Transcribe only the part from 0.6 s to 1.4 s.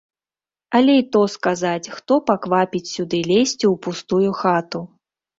Але і то